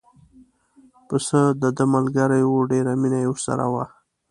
پسه 1.07 1.41
دده 1.61 1.85
ملګری 1.93 2.41
و 2.45 2.55
ډېره 2.71 2.93
مینه 3.01 3.19
یې 3.23 3.27
ورسره 3.31 3.65
وه. 3.73 3.85